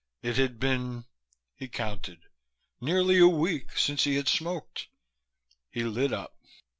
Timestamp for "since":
3.77-4.03